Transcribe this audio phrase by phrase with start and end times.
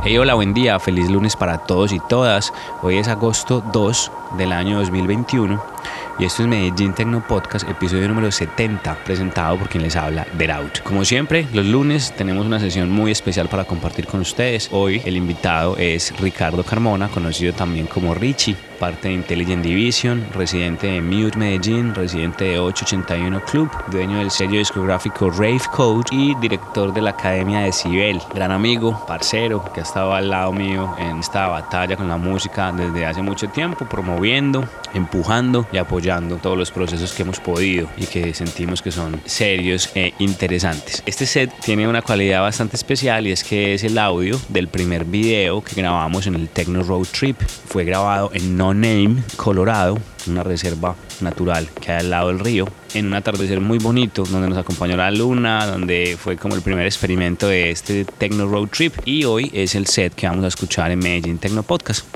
[0.00, 2.52] Hey, hola, buen día, feliz lunes para todos y todas.
[2.82, 5.60] Hoy es agosto 2 del año 2021
[6.18, 10.80] y esto es Medellín Tecno Podcast, episodio número 70, presentado por quien les habla, Out.
[10.82, 14.68] Como siempre, los lunes tenemos una sesión muy especial para compartir con ustedes.
[14.72, 20.88] Hoy el invitado es Ricardo Carmona, conocido también como Richie, parte de Intelligent Division, residente
[20.88, 26.92] de Mute Medellín, residente de 881 Club, dueño del sello discográfico Rave Code y director
[26.92, 28.20] de la Academia de Cibel.
[28.34, 32.72] Gran amigo, parcero, que ha estado al lado mío en esta batalla con la música
[32.72, 36.07] desde hace mucho tiempo, promoviendo, empujando y apoyando
[36.42, 41.02] todos los procesos que hemos podido y que sentimos que son serios e interesantes.
[41.04, 45.04] Este set tiene una cualidad bastante especial y es que es el audio del primer
[45.04, 47.38] video que grabamos en el Techno Road Trip.
[47.42, 52.66] Fue grabado en No Name, Colorado, una reserva natural que hay al lado del río,
[52.94, 56.86] en un atardecer muy bonito donde nos acompañó la luna, donde fue como el primer
[56.86, 60.90] experimento de este Techno Road Trip y hoy es el set que vamos a escuchar
[60.90, 62.06] en Medellín Techno Podcast.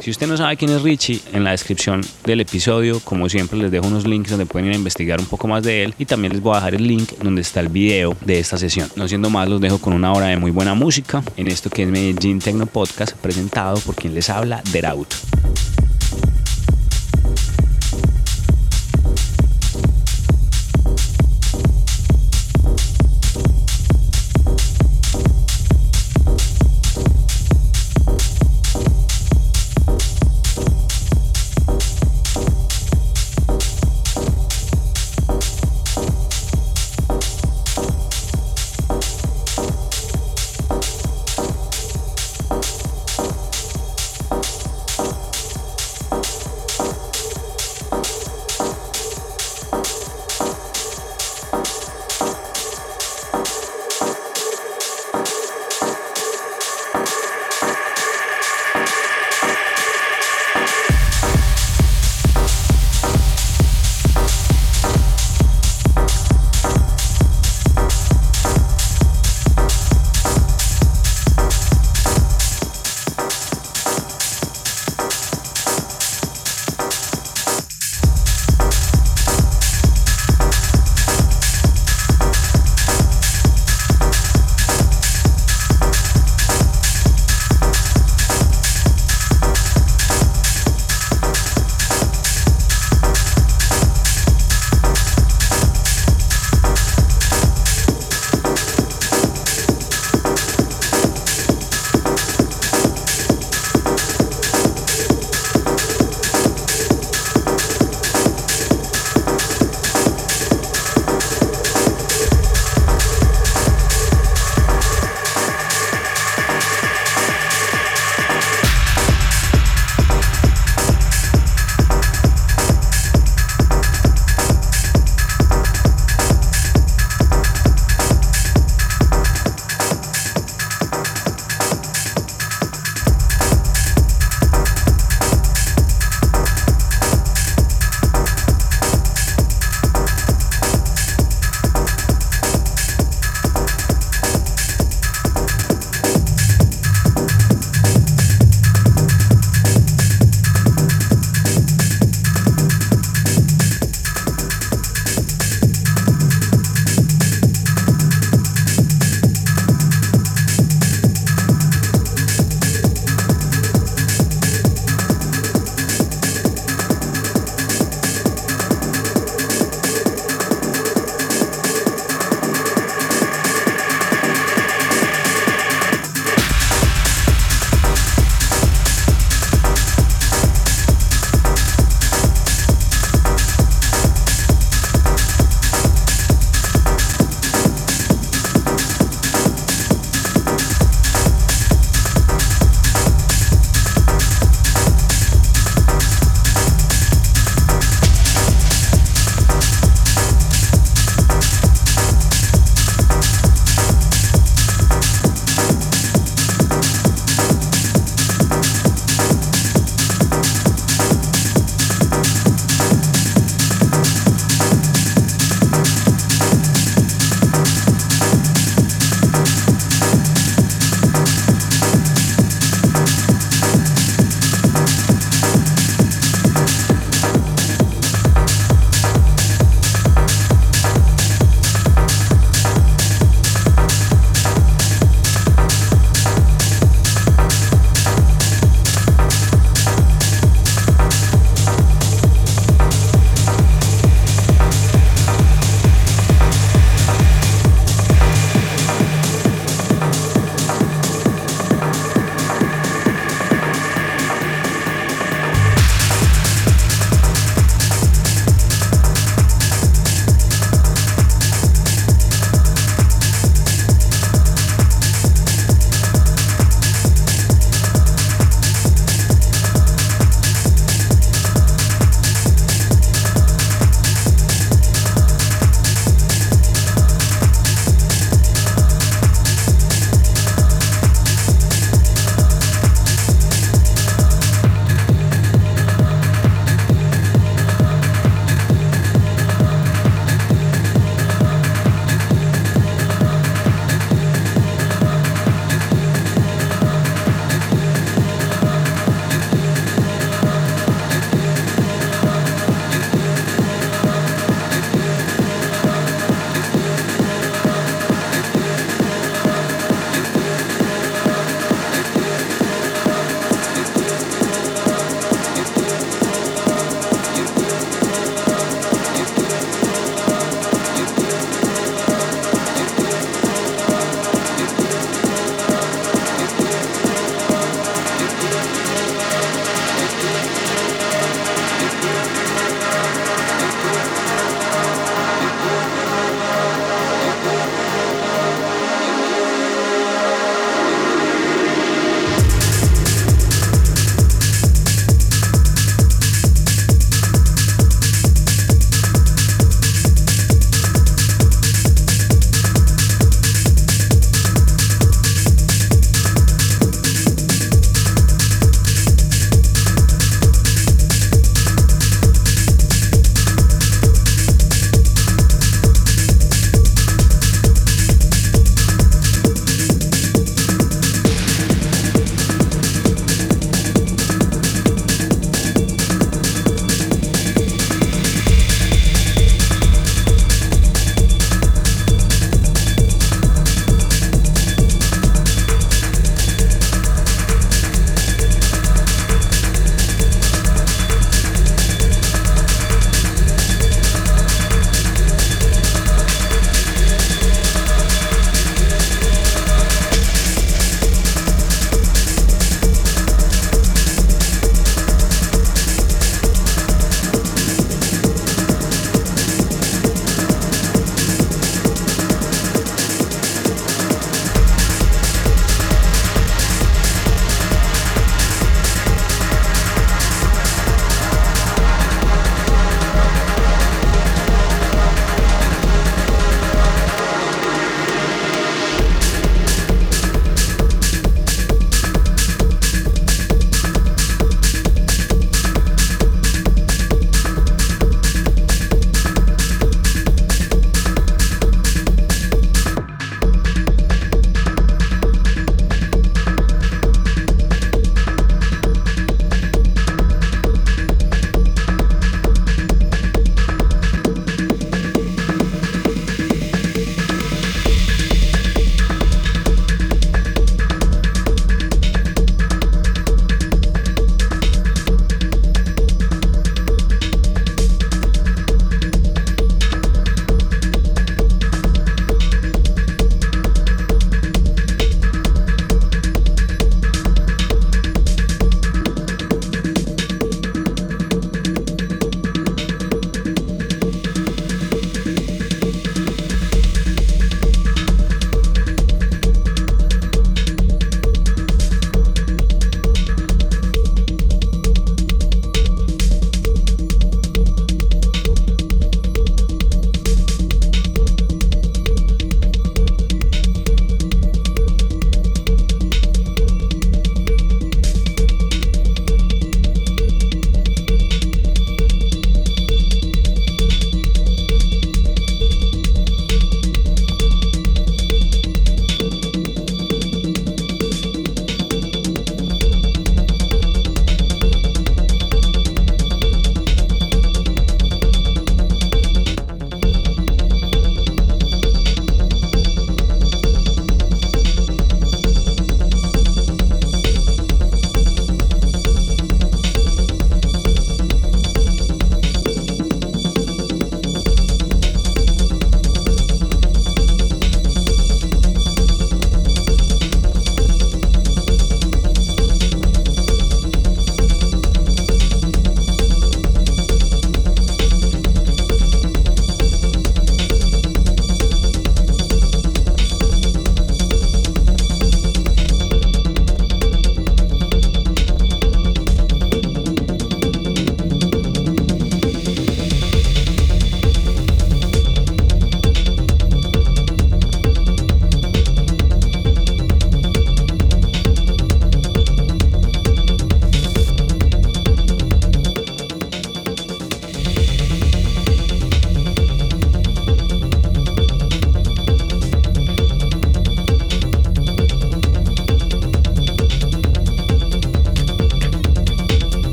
[0.00, 3.70] Si usted no sabe quién es Richie, en la descripción del episodio, como siempre, les
[3.70, 6.32] dejo unos links donde pueden ir a investigar un poco más de él y también
[6.32, 8.88] les voy a dejar el link donde está el video de esta sesión.
[8.94, 11.82] No siendo más, los dejo con una hora de muy buena música en esto que
[11.82, 15.14] es Medellín Tecno Podcast, presentado por quien les habla, Deraut.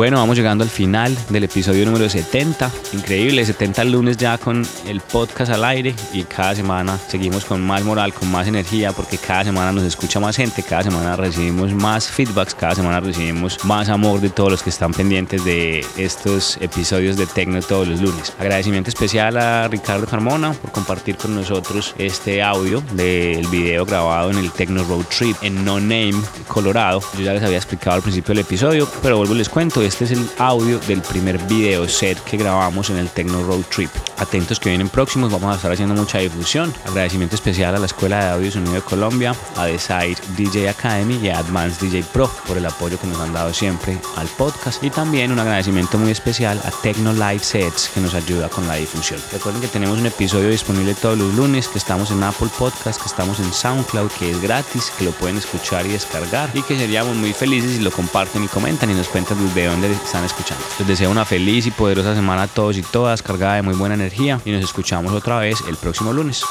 [0.00, 2.70] Bueno, vamos llegando al final del episodio número 70.
[2.94, 7.84] Increíble, 70 lunes ya con el podcast al aire y cada semana seguimos con más
[7.84, 12.08] moral, con más energía, porque cada semana nos escucha más gente, cada semana recibimos más
[12.08, 17.18] feedbacks, cada semana recibimos más amor de todos los que están pendientes de estos episodios
[17.18, 18.32] de Tecno todos los lunes.
[18.38, 24.38] Agradecimiento especial a Ricardo Carmona por compartir con nosotros este audio del video grabado en
[24.38, 26.14] el Tecno Road Trip en No Name,
[26.48, 27.02] Colorado.
[27.18, 30.04] Yo ya les había explicado al principio del episodio, pero vuelvo y les cuento, este
[30.04, 33.90] es el audio del primer video set que grabamos en el Tecno Road Trip.
[34.18, 36.72] Atentos que vienen próximos, vamos a estar haciendo mucha difusión.
[36.86, 41.30] Agradecimiento especial a la Escuela de Audio Sonido de Colombia, a Desire DJ Academy y
[41.30, 44.80] a Advanced DJ Pro por el apoyo que nos han dado siempre al podcast.
[44.84, 48.76] Y también un agradecimiento muy especial a Tecno Live Sets que nos ayuda con la
[48.76, 49.20] difusión.
[49.32, 53.08] Recuerden que tenemos un episodio disponible todos los lunes, que estamos en Apple Podcast, que
[53.08, 57.16] estamos en SoundCloud, que es gratis, que lo pueden escuchar y descargar y que seríamos
[57.16, 60.64] muy felices si lo comparten y comentan y nos cuentan desde están escuchando.
[60.78, 63.94] Les deseo una feliz y poderosa semana a todos y todas, cargada de muy buena
[63.94, 66.44] energía y nos escuchamos otra vez el próximo lunes.